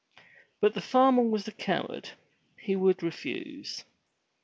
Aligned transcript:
But 0.59 0.73
the 0.73 0.81
farmer 0.81 1.21
was 1.21 1.47
a 1.47 1.51
coward; 1.51 2.13
he 2.57 2.75
would 2.75 3.03
refuse. 3.03 3.83